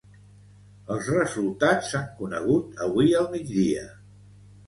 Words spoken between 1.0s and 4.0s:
resultats s’han conegut avui al migdia.